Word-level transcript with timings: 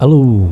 Alô, 0.00 0.50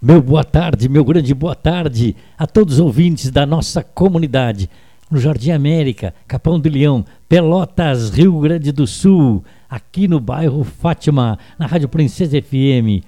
meu 0.00 0.22
boa 0.22 0.42
tarde, 0.42 0.88
meu 0.88 1.04
grande 1.04 1.34
boa 1.34 1.54
tarde 1.54 2.16
a 2.38 2.46
todos 2.46 2.76
os 2.76 2.80
ouvintes 2.80 3.30
da 3.30 3.44
nossa 3.44 3.82
comunidade 3.82 4.70
no 5.10 5.20
Jardim 5.20 5.50
América, 5.50 6.14
Capão 6.26 6.58
do 6.58 6.66
Leão, 6.66 7.04
Pelotas, 7.28 8.08
Rio 8.08 8.40
Grande 8.40 8.72
do 8.72 8.86
Sul, 8.86 9.44
aqui 9.68 10.08
no 10.08 10.18
bairro 10.18 10.64
Fátima, 10.64 11.38
na 11.58 11.66
Rádio 11.66 11.90
Princesa 11.90 12.40
FM. 12.40 13.04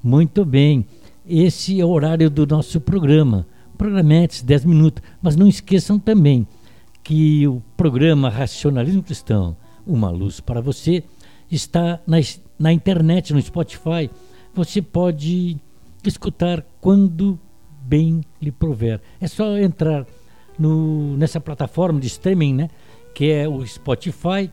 Muito 0.00 0.44
bem, 0.44 0.86
esse 1.28 1.80
é 1.80 1.84
o 1.84 1.90
horário 1.90 2.30
do 2.30 2.46
nosso 2.46 2.80
programa. 2.80 3.44
Programetes, 3.76 4.40
10 4.40 4.64
minutos, 4.64 5.02
mas 5.20 5.34
não 5.34 5.48
esqueçam 5.48 5.98
também 5.98 6.46
que 7.02 7.44
o 7.48 7.60
programa 7.76 8.28
Racionalismo 8.28 9.02
Cristão, 9.02 9.56
Uma 9.84 10.10
Luz 10.10 10.38
para 10.38 10.60
Você, 10.60 11.02
está 11.50 11.98
na, 12.06 12.18
na 12.56 12.72
internet, 12.72 13.34
no 13.34 13.42
Spotify 13.42 14.08
você 14.54 14.80
pode 14.80 15.58
escutar 16.04 16.64
quando 16.80 17.38
bem 17.82 18.22
lhe 18.40 18.52
prover. 18.52 19.00
É 19.20 19.26
só 19.26 19.58
entrar 19.58 20.06
no, 20.58 21.16
nessa 21.16 21.40
plataforma 21.40 22.00
de 22.00 22.06
streaming, 22.06 22.54
né, 22.54 22.70
que 23.14 23.30
é 23.30 23.48
o 23.48 23.66
Spotify, 23.66 24.50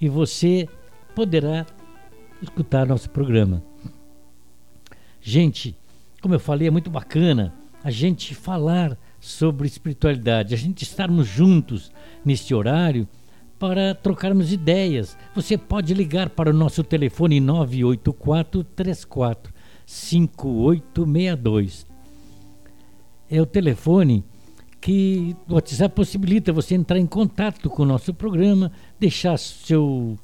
e 0.00 0.08
você 0.08 0.68
poderá 1.14 1.66
escutar 2.42 2.86
nosso 2.86 3.10
programa. 3.10 3.62
Gente, 5.20 5.76
como 6.20 6.34
eu 6.34 6.40
falei, 6.40 6.68
é 6.68 6.70
muito 6.70 6.90
bacana 6.90 7.54
a 7.82 7.90
gente 7.90 8.34
falar 8.34 8.98
sobre 9.20 9.66
espiritualidade, 9.66 10.54
a 10.54 10.56
gente 10.56 10.82
estarmos 10.82 11.26
juntos 11.26 11.92
neste 12.24 12.54
horário 12.54 13.06
para 13.64 13.94
trocarmos 13.94 14.52
ideias. 14.52 15.16
Você 15.34 15.56
pode 15.56 15.94
ligar 15.94 16.28
para 16.28 16.50
o 16.50 16.52
nosso 16.52 16.84
telefone 16.84 17.40
984 17.40 18.62
34 18.62 19.54
5862. 19.86 21.86
É 23.30 23.40
o 23.40 23.46
telefone 23.46 24.22
que 24.82 25.34
o 25.48 25.54
WhatsApp 25.54 25.94
possibilita 25.94 26.52
você 26.52 26.74
entrar 26.74 26.98
em 26.98 27.06
contato 27.06 27.70
com 27.70 27.84
o 27.84 27.86
nosso 27.86 28.12
programa, 28.12 28.70
deixar 29.00 29.38
seu 29.38 30.18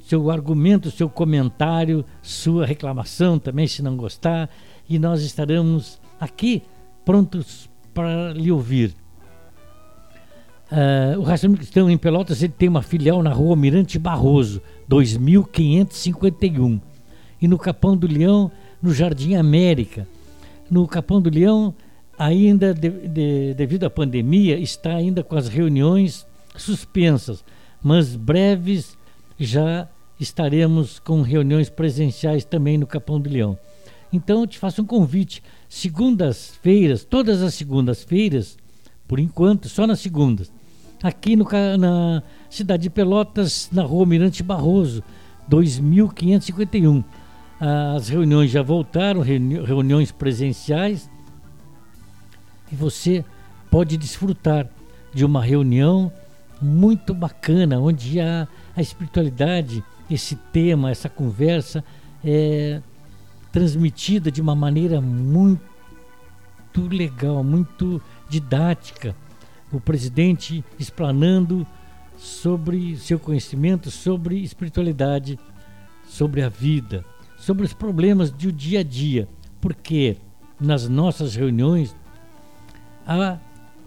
seu 0.00 0.28
argumento, 0.28 0.90
seu 0.90 1.08
comentário, 1.08 2.04
sua 2.20 2.66
reclamação 2.66 3.38
também, 3.38 3.68
se 3.68 3.80
não 3.80 3.96
gostar, 3.96 4.50
e 4.88 4.98
nós 4.98 5.22
estaremos 5.22 6.00
aqui 6.18 6.64
prontos 7.04 7.70
para 7.94 8.32
lhe 8.32 8.50
ouvir. 8.50 8.92
Uh, 10.70 11.18
o 11.20 11.22
Racionalismo 11.22 11.58
Cristão 11.58 11.88
em 11.88 11.96
Pelotas 11.96 12.42
ele 12.42 12.52
tem 12.56 12.68
uma 12.68 12.82
filial 12.82 13.22
na 13.22 13.32
rua 13.32 13.54
Mirante 13.54 13.98
Barroso, 13.98 14.60
2551. 14.88 16.80
E 17.40 17.46
no 17.46 17.56
Capão 17.58 17.96
do 17.96 18.08
Leão, 18.08 18.50
no 18.82 18.92
Jardim 18.92 19.36
América. 19.36 20.08
No 20.68 20.88
Capão 20.88 21.22
do 21.22 21.30
Leão, 21.30 21.72
ainda 22.18 22.74
de, 22.74 22.90
de, 22.90 23.54
devido 23.54 23.84
à 23.84 23.90
pandemia, 23.90 24.58
está 24.58 24.96
ainda 24.96 25.22
com 25.22 25.36
as 25.36 25.46
reuniões 25.48 26.26
suspensas, 26.56 27.44
mas 27.82 28.16
breves 28.16 28.96
já 29.38 29.88
estaremos 30.18 30.98
com 30.98 31.22
reuniões 31.22 31.68
presenciais 31.68 32.44
também 32.44 32.76
no 32.78 32.86
Capão 32.86 33.20
do 33.20 33.30
Leão. 33.30 33.56
Então 34.12 34.40
eu 34.40 34.46
te 34.46 34.58
faço 34.58 34.82
um 34.82 34.86
convite. 34.86 35.42
Segundas-feiras, 35.68 37.04
todas 37.04 37.42
as 37.42 37.54
segundas-feiras, 37.54 38.56
por 39.06 39.20
enquanto, 39.20 39.68
só 39.68 39.86
nas 39.86 40.00
segundas, 40.00 40.50
aqui 41.02 41.36
no, 41.36 41.46
na 41.78 42.22
cidade 42.48 42.84
de 42.84 42.90
Pelotas, 42.90 43.68
na 43.72 43.82
rua 43.82 44.06
Mirante 44.06 44.42
Barroso, 44.42 45.02
2551. 45.48 47.04
As 47.58 48.08
reuniões 48.08 48.50
já 48.50 48.62
voltaram, 48.62 49.20
reuniões 49.20 50.12
presenciais, 50.12 51.10
e 52.70 52.74
você 52.74 53.24
pode 53.70 53.96
desfrutar 53.96 54.68
de 55.14 55.24
uma 55.24 55.42
reunião 55.42 56.12
muito 56.60 57.14
bacana, 57.14 57.78
onde 57.78 58.20
a, 58.20 58.46
a 58.76 58.82
espiritualidade, 58.82 59.82
esse 60.10 60.36
tema, 60.52 60.90
essa 60.90 61.08
conversa 61.08 61.84
é 62.24 62.80
transmitida 63.52 64.30
de 64.30 64.42
uma 64.42 64.54
maneira 64.54 65.00
muito 65.00 65.60
legal, 66.90 67.42
muito 67.42 68.02
didática 68.28 69.14
o 69.72 69.80
presidente 69.80 70.64
explanando 70.78 71.66
sobre 72.16 72.96
seu 72.96 73.18
conhecimento 73.18 73.90
sobre 73.90 74.38
espiritualidade, 74.38 75.38
sobre 76.08 76.42
a 76.42 76.48
vida, 76.48 77.04
sobre 77.36 77.64
os 77.64 77.72
problemas 77.72 78.30
do 78.30 78.50
dia 78.50 78.80
a 78.80 78.82
dia, 78.82 79.28
porque 79.60 80.16
nas 80.60 80.88
nossas 80.88 81.34
reuniões 81.34 81.94
há 83.06 83.38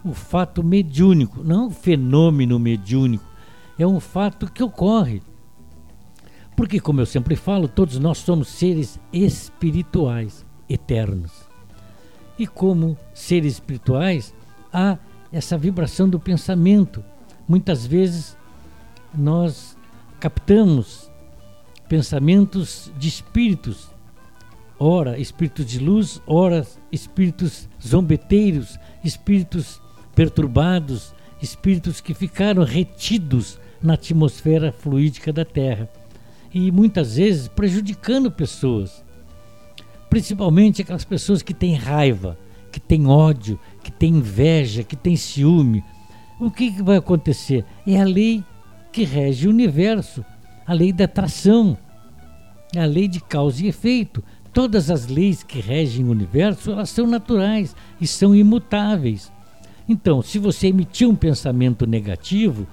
o 0.04 0.14
fato 0.14 0.64
mediúnico, 0.64 1.44
não 1.44 1.68
o 1.68 1.72
fenômeno 1.72 2.60
mediúnico, 2.60 3.26
é 3.78 3.86
um 3.86 4.00
fato 4.00 4.52
que 4.52 4.64
ocorre. 4.64 5.22
Porque, 6.56 6.80
como 6.80 7.00
eu 7.00 7.06
sempre 7.06 7.36
falo, 7.36 7.68
todos 7.68 7.98
nós 7.98 8.18
somos 8.18 8.50
seres 8.50 9.00
espirituais, 9.14 10.46
eternos. 10.70 11.32
E 12.38 12.46
como 12.46 12.98
seres 13.14 13.54
espirituais, 13.54 14.34
há 14.72 14.98
essa 15.32 15.58
vibração 15.58 16.10
do 16.10 16.20
pensamento. 16.20 17.04
Muitas 17.48 17.86
vezes 17.86 18.38
nós 19.14 19.78
captamos 20.20 21.10
pensamentos 21.88 22.92
de 22.98 23.08
espíritos, 23.08 23.90
ora 24.78 25.18
espíritos 25.18 25.66
de 25.66 25.80
luz, 25.80 26.22
ora 26.28 26.66
espíritos 26.92 27.68
zombeteiros, 27.86 28.78
espíritos 29.04 29.82
perturbados, 30.14 31.14
espíritos 31.42 32.02
que 32.02 32.14
ficaram 32.14 32.64
retidos 32.64 33.60
na 33.82 33.94
atmosfera 33.94 34.72
fluídica 34.72 35.32
da 35.32 35.46
Terra 35.46 35.90
e 36.54 36.72
muitas 36.72 37.16
vezes 37.16 37.48
prejudicando 37.48 38.32
pessoas, 38.32 39.04
principalmente 40.10 40.82
aquelas 40.82 41.06
pessoas 41.06 41.42
que 41.42 41.54
têm 41.54 41.76
raiva, 41.76 42.38
que 42.72 42.80
têm 42.80 43.08
ódio, 43.08 43.60
que 43.90 43.92
tem 43.92 44.18
inveja, 44.18 44.84
que 44.84 44.96
tem 44.96 45.16
ciúme, 45.16 45.84
o 46.40 46.52
que, 46.52 46.72
que 46.72 46.84
vai 46.84 46.98
acontecer? 46.98 47.66
É 47.88 48.00
a 48.00 48.06
lei 48.06 48.44
que 48.92 49.04
rege 49.04 49.48
o 49.48 49.50
universo, 49.50 50.24
a 50.66 50.74
lei 50.74 50.94
da 50.94 51.06
atração, 51.06 51.76
a 52.78 52.86
lei 52.86 53.08
de 53.08 53.20
causa 53.20 53.66
e 53.66 53.68
efeito. 53.68 54.24
Todas 54.54 54.92
as 54.92 55.08
leis 55.08 55.42
que 55.42 55.60
regem 55.60 56.06
o 56.06 56.12
universo, 56.12 56.72
elas 56.72 56.92
são 56.92 57.08
naturais 57.08 57.76
e 58.00 58.06
são 58.06 58.36
imutáveis. 58.36 59.32
Então, 59.88 60.22
se 60.22 60.38
você 60.38 60.68
emitir 60.68 61.10
um 61.10 61.16
pensamento 61.16 61.88
negativo, 61.88 62.68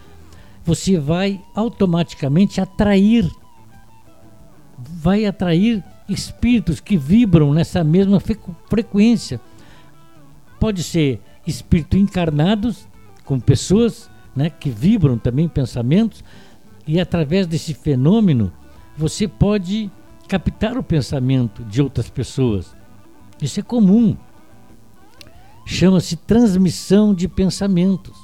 você 0.64 0.98
vai 0.98 1.40
automaticamente 1.54 2.60
atrair, 2.60 3.30
vai 4.78 5.24
atrair 5.24 5.82
espíritos 6.08 6.78
que 6.78 6.96
vibram 6.96 7.54
nessa 7.54 7.82
mesma 7.82 8.20
frequência 8.68 9.40
pode 10.66 10.82
ser 10.82 11.20
espírito 11.46 11.96
encarnados, 11.96 12.88
com 13.24 13.38
pessoas 13.38 14.10
né, 14.34 14.50
que 14.50 14.68
vibram 14.68 15.16
também 15.16 15.46
pensamentos, 15.46 16.24
e 16.84 16.98
através 16.98 17.46
desse 17.46 17.72
fenômeno 17.72 18.52
você 18.96 19.28
pode 19.28 19.88
captar 20.26 20.76
o 20.76 20.82
pensamento 20.82 21.62
de 21.62 21.80
outras 21.80 22.10
pessoas. 22.10 22.74
Isso 23.40 23.60
é 23.60 23.62
comum. 23.62 24.16
Chama-se 25.64 26.16
transmissão 26.16 27.14
de 27.14 27.28
pensamentos. 27.28 28.18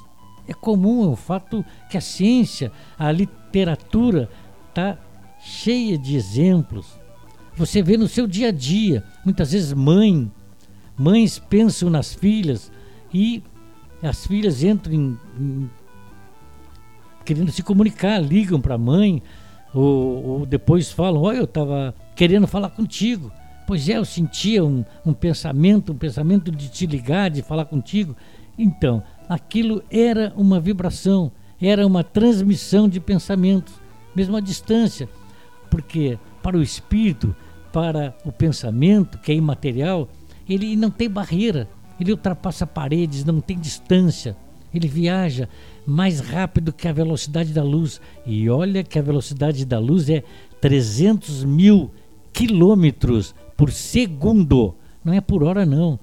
É 0.45 0.53
comum, 0.53 1.05
é 1.05 1.07
um 1.07 1.15
fato 1.15 1.63
que 1.89 1.97
a 1.97 2.01
ciência, 2.01 2.73
a 2.99 3.09
literatura 3.09 4.29
está 4.67 4.97
cheia 5.39 5.97
de 5.97 6.17
exemplos. 6.17 6.87
Você 7.55 7.81
vê 7.81 7.95
no 7.95 8.09
seu 8.09 8.27
dia 8.27 8.49
a 8.49 8.51
dia, 8.51 9.01
muitas 9.23 9.53
vezes 9.53 9.71
mãe 9.71 10.29
Mães 10.97 11.39
pensam 11.39 11.89
nas 11.89 12.13
filhas 12.13 12.71
e 13.13 13.43
as 14.01 14.25
filhas 14.27 14.63
entram 14.63 14.93
em, 14.93 15.17
em, 15.39 15.69
querendo 17.25 17.51
se 17.51 17.63
comunicar, 17.63 18.19
ligam 18.19 18.59
para 18.59 18.75
a 18.75 18.77
mãe 18.77 19.21
ou, 19.73 20.25
ou, 20.25 20.45
depois 20.45 20.91
falam: 20.91 21.21
Olha, 21.21 21.37
eu 21.37 21.45
estava 21.45 21.95
querendo 22.15 22.47
falar 22.47 22.69
contigo. 22.69 23.31
Pois 23.65 23.87
é, 23.87 23.97
eu 23.97 24.05
sentia 24.05 24.63
um, 24.63 24.83
um 25.05 25.13
pensamento, 25.13 25.93
um 25.93 25.97
pensamento 25.97 26.51
de 26.51 26.67
te 26.69 26.85
ligar, 26.85 27.29
de 27.29 27.41
falar 27.41 27.65
contigo. 27.65 28.15
Então, 28.57 29.01
aquilo 29.27 29.81
era 29.89 30.33
uma 30.35 30.59
vibração, 30.59 31.31
era 31.61 31.87
uma 31.87 32.03
transmissão 32.03 32.89
de 32.89 32.99
pensamentos, 32.99 33.73
mesmo 34.13 34.35
à 34.35 34.41
distância, 34.41 35.07
porque 35.71 36.19
para 36.41 36.57
o 36.57 36.61
espírito, 36.61 37.33
para 37.71 38.13
o 38.25 38.31
pensamento, 38.31 39.17
que 39.17 39.31
é 39.31 39.35
imaterial, 39.35 40.09
ele 40.47 40.75
não 40.75 40.89
tem 40.89 41.09
barreira, 41.09 41.67
ele 41.99 42.11
ultrapassa 42.11 42.65
paredes, 42.65 43.23
não 43.23 43.39
tem 43.39 43.57
distância. 43.57 44.35
Ele 44.73 44.87
viaja 44.87 45.47
mais 45.85 46.19
rápido 46.19 46.73
que 46.73 46.87
a 46.87 46.93
velocidade 46.93 47.53
da 47.53 47.63
luz. 47.63 48.01
E 48.25 48.49
olha 48.49 48.83
que 48.83 48.97
a 48.97 49.03
velocidade 49.03 49.65
da 49.65 49.77
luz 49.77 50.09
é 50.09 50.23
300 50.59 51.43
mil 51.43 51.91
quilômetros 52.31 53.35
por 53.55 53.71
segundo. 53.71 54.73
Não 55.05 55.13
é 55.13 55.21
por 55.21 55.43
hora, 55.43 55.65
não. 55.65 55.99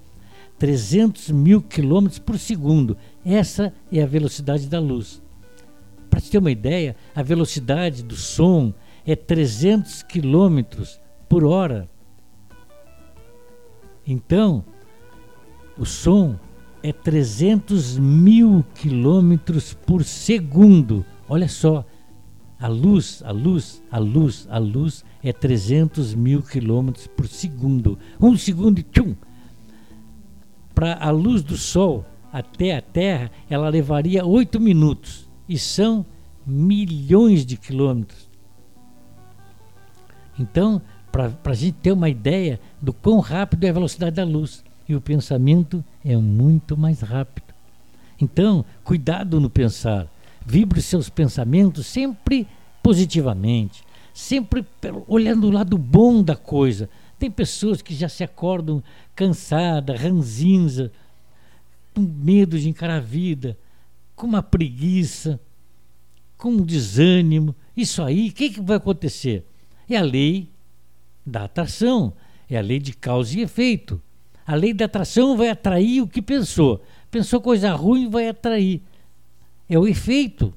300 0.59 1.31
mil 1.31 1.61
quilômetros 1.61 2.19
por 2.19 2.39
segundo. 2.39 2.97
Essa 3.25 3.73
é 3.91 4.03
a 4.03 4.07
velocidade 4.07 4.69
da 4.69 4.79
luz. 4.79 5.21
Para 6.09 6.21
te 6.21 6.31
ter 6.31 6.39
uma 6.39 6.51
ideia, 6.51 6.95
a 7.15 7.23
velocidade 7.23 8.03
do 8.03 8.15
som 8.15 8.73
é 9.07 9.17
300 9.17 10.03
quilômetros 10.03 11.01
por 11.29 11.45
hora. 11.45 11.89
Então, 14.06 14.64
o 15.79 15.85
som 15.85 16.38
é 16.82 16.93
300 16.93 17.99
mil 17.99 18.64
quilômetros 18.75 19.75
por 19.75 20.05
segundo. 20.05 21.05
Olha 21.29 21.49
só, 21.49 21.85
a 22.58 22.69
luz, 22.69 23.23
a 23.25 23.31
luz, 23.31 23.82
a 23.91 23.99
luz, 23.99 24.47
a 24.50 24.58
luz 24.58 25.05
é 25.23 25.32
300 25.32 26.14
mil 26.14 26.43
quilômetros 26.43 27.06
por 27.06 27.26
segundo. 27.26 27.99
Um 28.20 28.37
segundo 28.37 28.79
e 28.79 28.82
tchum! 28.82 29.14
Para 30.75 30.94
a 30.94 31.11
luz 31.11 31.43
do 31.43 31.56
Sol 31.56 32.05
até 32.32 32.76
a 32.76 32.82
Terra, 32.82 33.31
ela 33.49 33.69
levaria 33.69 34.25
oito 34.25 34.61
minutos. 34.61 35.29
E 35.49 35.58
são 35.58 36.06
milhões 36.47 37.44
de 37.44 37.56
quilômetros. 37.56 38.31
Então, 40.38 40.81
para 41.11 41.32
a 41.44 41.55
gente 41.55 41.75
ter 41.79 41.93
uma 41.93 42.08
ideia 42.08 42.61
do 42.81 42.93
quão 42.93 43.21
rápido 43.21 43.65
é 43.65 43.71
a 43.71 43.75
velocidade 43.75 44.17
da 44.17 44.25
luz. 44.25 44.65
E 44.88 44.94
o 44.94 45.00
pensamento 45.00 45.85
é 46.05 46.17
muito 46.17 46.77
mais 46.77 47.00
rápido. 47.00 47.55
Então, 48.21 48.65
cuidado 48.82 49.41
no 49.41 49.49
pensar. 49.49 50.09
Vibre 50.44 50.82
seus 50.82 51.09
pensamentos 51.09 51.87
sempre 51.87 52.47
positivamente, 52.82 53.85
sempre 54.12 54.65
olhando 55.06 55.47
o 55.47 55.50
lado 55.50 55.79
bom 55.79 56.23
da 56.23 56.35
coisa. 56.35 56.88
Tem 57.19 57.31
pessoas 57.31 57.82
que 57.82 57.94
já 57.94 58.09
se 58.09 58.25
acordam 58.25 58.83
cansada, 59.15 59.97
ranzinza, 59.97 60.91
com 61.94 62.00
medo 62.00 62.59
de 62.59 62.69
encarar 62.69 62.97
a 62.97 63.00
vida, 63.00 63.56
com 64.17 64.26
uma 64.26 64.43
preguiça, 64.43 65.38
com 66.37 66.50
um 66.50 66.65
desânimo. 66.65 67.55
Isso 67.76 68.03
aí, 68.03 68.31
o 68.31 68.33
que, 68.33 68.50
que 68.50 68.61
vai 68.61 68.79
acontecer? 68.79 69.44
É 69.88 69.97
a 69.97 70.03
lei 70.03 70.49
da 71.25 71.44
atração, 71.44 72.12
é 72.50 72.58
a 72.58 72.61
lei 72.61 72.81
de 72.81 72.93
causa 72.93 73.38
e 73.38 73.43
efeito. 73.43 74.02
A 74.44 74.56
lei 74.56 74.75
da 74.75 74.87
atração 74.87 75.37
vai 75.37 75.49
atrair 75.49 76.02
o 76.02 76.08
que 76.08 76.20
pensou. 76.20 76.82
Pensou 77.08 77.41
coisa 77.41 77.73
ruim, 77.73 78.11
vai 78.11 78.29
atrair. 78.29 78.82
É 79.69 79.79
o 79.79 79.87
efeito. 79.87 80.52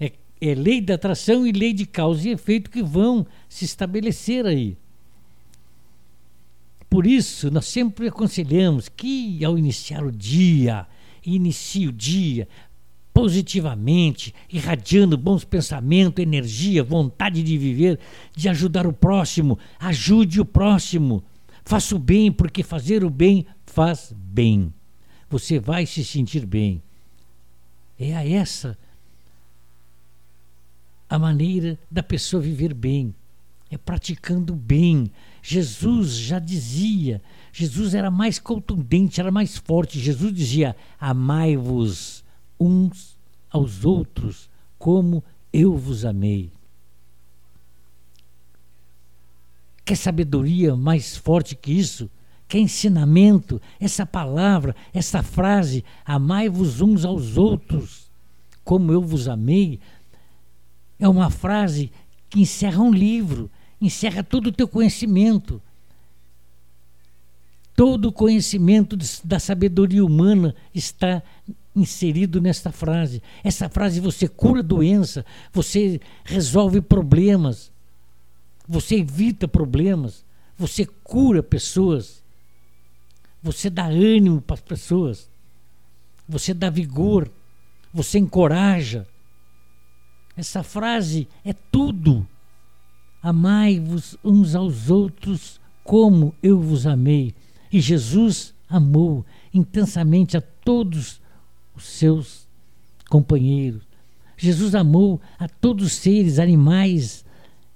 É, 0.00 0.12
é 0.40 0.54
lei 0.54 0.80
da 0.80 0.94
atração 0.94 1.46
e 1.46 1.52
lei 1.52 1.72
de 1.72 1.86
causa 1.86 2.28
e 2.28 2.32
efeito 2.32 2.68
que 2.68 2.82
vão 2.82 3.24
se 3.48 3.64
estabelecer 3.64 4.44
aí. 4.44 4.76
Por 6.90 7.06
isso, 7.06 7.50
nós 7.50 7.66
sempre 7.66 8.08
aconselhamos 8.08 8.88
que, 8.88 9.44
ao 9.44 9.56
iniciar 9.56 10.04
o 10.04 10.12
dia, 10.12 10.86
inicie 11.24 11.86
o 11.86 11.92
dia 11.92 12.48
positivamente, 13.14 14.34
irradiando 14.52 15.16
bons 15.16 15.44
pensamentos, 15.44 16.20
energia, 16.20 16.82
vontade 16.82 17.44
de 17.44 17.56
viver, 17.56 18.00
de 18.34 18.48
ajudar 18.48 18.88
o 18.88 18.92
próximo. 18.92 19.56
Ajude 19.78 20.40
o 20.40 20.44
próximo. 20.44 21.22
Faça 21.64 21.94
o 21.94 21.98
bem, 21.98 22.32
porque 22.32 22.64
fazer 22.64 23.04
o 23.04 23.08
bem 23.08 23.46
faz 23.64 24.12
bem. 24.12 24.74
Você 25.30 25.60
vai 25.60 25.86
se 25.86 26.04
sentir 26.04 26.44
bem. 26.44 26.82
É 27.96 28.16
a 28.16 28.28
essa 28.28 28.76
a 31.08 31.16
maneira 31.16 31.78
da 31.88 32.02
pessoa 32.02 32.42
viver 32.42 32.74
bem. 32.74 33.14
É 33.70 33.78
praticando 33.78 34.56
bem. 34.56 35.10
Jesus 35.40 36.16
já 36.16 36.40
dizia, 36.40 37.22
Jesus 37.52 37.94
era 37.94 38.10
mais 38.10 38.40
contundente, 38.40 39.20
era 39.20 39.30
mais 39.30 39.56
forte. 39.56 40.00
Jesus 40.00 40.34
dizia: 40.34 40.74
Amai-vos 40.98 42.23
uns 42.66 43.16
aos 43.50 43.84
outros 43.84 44.48
como 44.78 45.22
eu 45.52 45.76
vos 45.76 46.04
amei. 46.04 46.50
Quer 49.84 49.96
sabedoria 49.96 50.74
mais 50.74 51.16
forte 51.16 51.54
que 51.54 51.72
isso? 51.72 52.10
Quer 52.48 52.58
ensinamento? 52.58 53.60
Essa 53.78 54.06
palavra, 54.06 54.74
essa 54.92 55.22
frase, 55.22 55.84
amai-vos 56.04 56.80
uns 56.80 57.04
aos 57.04 57.36
outros, 57.36 58.10
como 58.64 58.90
eu 58.92 59.02
vos 59.02 59.28
amei, 59.28 59.78
é 60.98 61.08
uma 61.08 61.30
frase 61.30 61.92
que 62.30 62.40
encerra 62.40 62.82
um 62.82 62.92
livro, 62.92 63.50
encerra 63.80 64.22
todo 64.22 64.48
o 64.48 64.52
teu 64.52 64.66
conhecimento. 64.66 65.60
Todo 67.76 68.06
o 68.06 68.12
conhecimento 68.12 68.96
da 69.24 69.38
sabedoria 69.38 70.04
humana 70.04 70.54
está 70.74 71.22
inserido 71.74 72.40
nesta 72.40 72.70
frase. 72.70 73.22
Essa 73.42 73.68
frase 73.68 74.00
você 74.00 74.28
cura 74.28 74.62
doença, 74.62 75.24
você 75.52 76.00
resolve 76.24 76.80
problemas, 76.80 77.72
você 78.68 78.96
evita 78.96 79.48
problemas, 79.48 80.24
você 80.56 80.86
cura 80.86 81.42
pessoas, 81.42 82.22
você 83.42 83.68
dá 83.68 83.86
ânimo 83.86 84.40
para 84.40 84.54
as 84.54 84.60
pessoas, 84.60 85.28
você 86.28 86.54
dá 86.54 86.70
vigor, 86.70 87.30
você 87.92 88.18
encoraja. 88.18 89.06
Essa 90.36 90.62
frase 90.62 91.28
é 91.44 91.52
tudo. 91.52 92.26
Amai-vos 93.22 94.16
uns 94.24 94.54
aos 94.54 94.90
outros 94.90 95.60
como 95.82 96.34
eu 96.42 96.60
vos 96.60 96.86
amei. 96.86 97.34
E 97.70 97.80
Jesus 97.80 98.54
amou 98.68 99.24
intensamente 99.52 100.36
a 100.36 100.40
todos 100.40 101.20
os 101.74 101.84
seus 101.84 102.46
companheiros. 103.08 103.82
Jesus 104.36 104.74
amou 104.74 105.20
a 105.38 105.48
todos 105.48 105.86
os 105.86 105.92
seres, 105.92 106.38
animais 106.38 107.24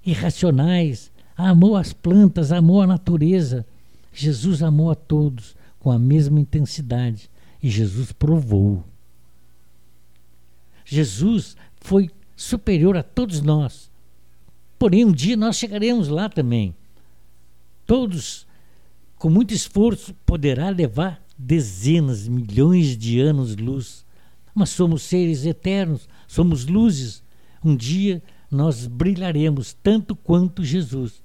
irracionais, 0.05 1.11
amou 1.37 1.75
as 1.75 1.93
plantas, 1.93 2.51
amou 2.51 2.81
a 2.81 2.87
natureza. 2.87 3.65
Jesus 4.11 4.61
amou 4.61 4.91
a 4.91 4.95
todos 4.95 5.55
com 5.79 5.91
a 5.91 5.99
mesma 5.99 6.39
intensidade 6.39 7.29
e 7.61 7.69
Jesus 7.69 8.11
provou. 8.11 8.83
Jesus 10.85 11.55
foi 11.79 12.09
superior 12.35 12.97
a 12.97 13.03
todos 13.03 13.41
nós. 13.41 13.89
Porém, 14.77 15.05
um 15.05 15.11
dia 15.11 15.37
nós 15.37 15.57
chegaremos 15.57 16.07
lá 16.07 16.29
também. 16.29 16.75
Todos, 17.85 18.47
com 19.17 19.29
muito 19.29 19.53
esforço, 19.53 20.13
poderá 20.25 20.69
levar 20.69 21.21
dezenas, 21.39 22.27
milhões 22.27 22.97
de 22.97 23.21
anos-luz. 23.21 24.05
Mas 24.53 24.69
somos 24.69 25.03
seres 25.03 25.45
eternos, 25.45 26.09
somos 26.27 26.65
luzes. 26.65 27.23
Um 27.63 27.75
dia 27.75 28.21
nós 28.51 28.85
brilharemos 28.85 29.73
tanto 29.81 30.15
quanto 30.15 30.65
Jesus. 30.65 31.21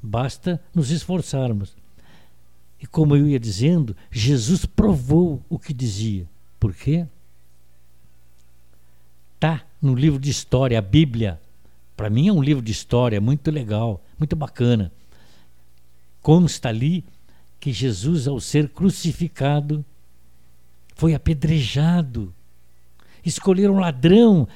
Basta 0.00 0.62
nos 0.72 0.90
esforçarmos. 0.90 1.74
E 2.80 2.86
como 2.86 3.16
eu 3.16 3.26
ia 3.26 3.40
dizendo, 3.40 3.96
Jesus 4.10 4.64
provou 4.64 5.42
o 5.48 5.58
que 5.58 5.72
dizia. 5.72 6.28
Por 6.60 6.74
quê? 6.74 7.06
Tá 9.40 9.64
no 9.80 9.94
livro 9.94 10.20
de 10.20 10.30
história, 10.30 10.78
a 10.78 10.82
Bíblia. 10.82 11.40
Para 11.96 12.10
mim 12.10 12.28
é 12.28 12.32
um 12.32 12.42
livro 12.42 12.62
de 12.62 12.72
história 12.72 13.20
muito 13.20 13.50
legal, 13.50 14.04
muito 14.18 14.36
bacana. 14.36 14.92
Consta 16.20 16.68
ali 16.68 17.04
que 17.64 17.72
Jesus, 17.72 18.28
ao 18.28 18.38
ser 18.38 18.68
crucificado, 18.68 19.82
foi 20.94 21.14
apedrejado. 21.14 22.30
Escolheram 23.24 23.76
um 23.76 23.78
ladrão 23.78 24.46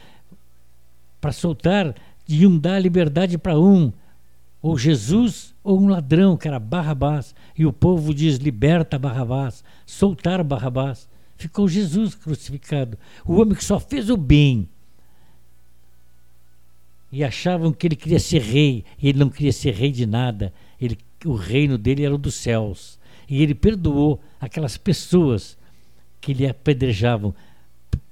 para 1.19 1.33
soltar, 1.33 1.95
iam 2.29 2.59
dar 2.59 2.79
liberdade 2.79 3.39
para 3.39 3.59
um, 3.59 3.91
ou 4.61 4.77
Jesus 4.77 5.55
ou 5.65 5.81
um 5.81 5.89
ladrão, 5.89 6.37
que 6.37 6.47
era 6.47 6.59
Barrabás. 6.59 7.35
E 7.57 7.65
o 7.65 7.73
povo 7.73 8.13
diz: 8.13 8.37
liberta 8.37 8.99
Barrabás, 8.99 9.65
soltar 9.87 10.45
Barrabás. 10.45 11.09
Ficou 11.39 11.67
Jesus 11.67 12.15
crucificado, 12.15 12.99
o 13.25 13.41
homem 13.41 13.55
que 13.55 13.65
só 13.65 13.81
fez 13.81 14.11
o 14.11 14.19
bem. 14.19 14.69
E 17.11 17.25
achavam 17.25 17.73
que 17.73 17.87
ele 17.87 17.97
queria 17.97 18.21
ser 18.21 18.43
rei, 18.43 18.85
e 19.01 19.09
ele 19.09 19.19
não 19.19 19.31
queria 19.31 19.53
ser 19.53 19.73
rei 19.73 19.91
de 19.91 20.05
nada. 20.05 20.53
Ele, 20.79 20.99
o 21.25 21.33
reino 21.33 21.79
dele 21.79 22.05
era 22.05 22.15
o 22.15 22.19
dos 22.19 22.35
céus. 22.35 22.98
E 23.29 23.43
ele 23.43 23.55
perdoou 23.55 24.21
aquelas 24.41 24.77
pessoas 24.77 25.57
que 26.21 26.33
lhe 26.33 26.47
apedrejavam. 26.47 27.35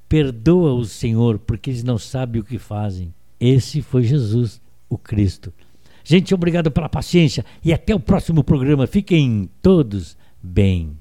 Perdoa-os, 0.08 0.92
Senhor, 0.92 1.38
porque 1.38 1.70
eles 1.70 1.82
não 1.82 1.98
sabem 1.98 2.40
o 2.40 2.44
que 2.44 2.58
fazem. 2.58 3.12
Esse 3.40 3.82
foi 3.82 4.02
Jesus, 4.02 4.60
o 4.88 4.96
Cristo. 4.96 5.52
Gente, 6.04 6.34
obrigado 6.34 6.70
pela 6.70 6.88
paciência 6.88 7.44
e 7.64 7.72
até 7.72 7.94
o 7.94 8.00
próximo 8.00 8.44
programa. 8.44 8.86
Fiquem 8.86 9.50
todos 9.60 10.16
bem. 10.40 10.96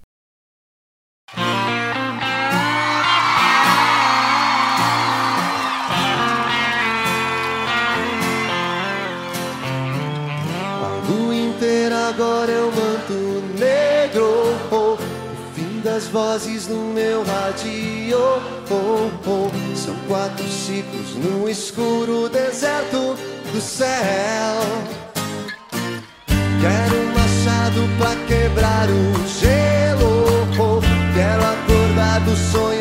vozes 16.16 16.70
no 16.70 16.94
meu 16.94 17.26
radio. 17.26 18.18
Oh, 18.18 19.12
oh, 19.28 19.52
oh. 19.52 19.76
São 19.76 19.94
quatro 20.08 20.48
ciclos 20.48 21.14
no 21.16 21.50
escuro 21.50 22.30
deserto 22.30 23.18
do 23.52 23.60
céu. 23.60 24.56
Quero 26.62 26.96
um 26.96 27.14
machado 27.14 27.82
pra 27.98 28.16
quebrar 28.28 28.88
o 28.90 29.28
gelo. 29.28 30.48
Oh, 30.58 30.78
oh. 30.78 30.82
quero 31.14 31.44
acordar 31.44 32.22
do 32.22 32.34
sonho. 32.50 32.75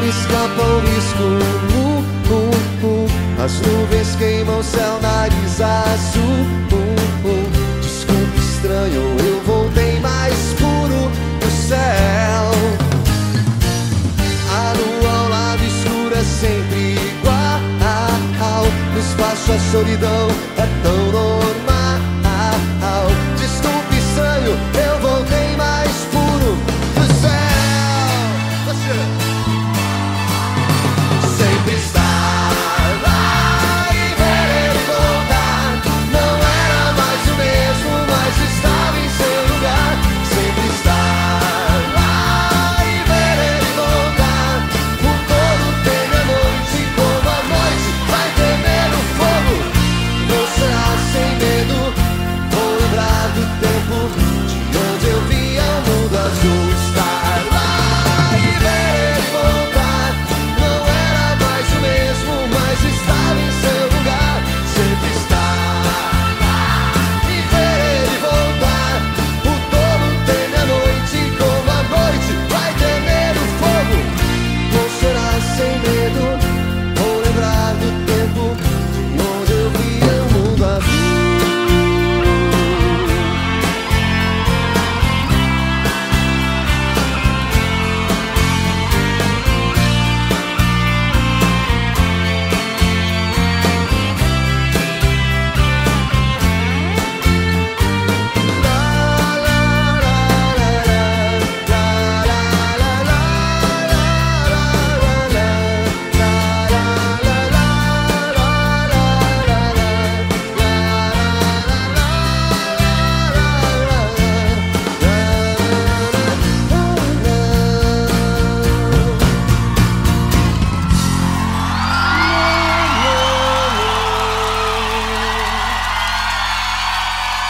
mar 0.00 0.08
escapa 0.08 0.62
o 0.62 0.80
risco. 0.80 1.22
Uh, 1.78 2.32
uh, 2.32 2.86
uh. 2.86 3.42
As 3.42 3.60
nuvens 3.60 4.16
queimam 4.16 4.58
o 4.58 4.62
céu, 4.62 4.98
nariz 5.00 5.60
azul. 5.60 6.22
Uh, 6.72 7.28
uh. 7.28 7.80
Desculpe, 7.80 8.38
estranho, 8.38 9.16
eu 9.18 9.40
voltei 9.46 10.00
mais 10.00 10.34
puro 10.58 11.10
do 11.40 11.50
céu. 11.68 12.50
A 14.52 14.72
lua 14.72 15.12
ao 15.18 15.28
lado 15.28 15.62
escura 15.64 16.16
é 16.16 16.24
sempre 16.24 16.94
igual. 16.94 17.60
No 18.92 19.00
espaço 19.00 19.52
a 19.52 19.58
solidão 19.70 20.28
é 20.56 20.66
tão 20.82 21.12
normal. 21.12 21.50
Desculpe, 23.38 23.96
estranho, 23.96 24.56
eu 24.86 24.89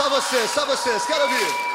Só 0.00 0.08
vocês, 0.08 0.50
só 0.52 0.64
vocês, 0.64 1.04
quero 1.04 1.24
ouvir. 1.24 1.69